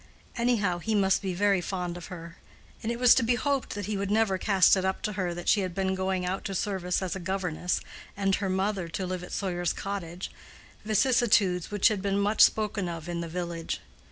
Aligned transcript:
Anyhow 0.35 0.79
he 0.79 0.95
must 0.95 1.21
be 1.21 1.35
very 1.35 1.61
fond 1.61 1.95
of 1.95 2.07
her; 2.07 2.37
and 2.81 2.91
it 2.91 2.97
was 2.97 3.13
to 3.13 3.21
be 3.21 3.35
hoped 3.35 3.75
that 3.75 3.85
he 3.85 3.97
would 3.97 4.09
never 4.09 4.39
cast 4.39 4.75
it 4.75 4.83
up 4.83 5.03
to 5.03 5.13
her 5.13 5.35
that 5.35 5.47
she 5.47 5.61
had 5.61 5.75
been 5.75 5.93
going 5.93 6.25
out 6.25 6.43
to 6.45 6.55
service 6.55 7.03
as 7.03 7.15
a 7.15 7.19
governess, 7.19 7.81
and 8.17 8.33
her 8.37 8.49
mother 8.49 8.87
to 8.87 9.05
live 9.05 9.23
at 9.23 9.31
Sawyer's 9.31 9.73
Cottage—vicissitudes 9.73 11.69
which 11.69 11.89
had 11.89 12.01
been 12.01 12.17
much 12.17 12.41
spoken 12.41 12.89
of 12.89 13.07
in 13.07 13.21
the 13.21 13.29
village. 13.29 13.79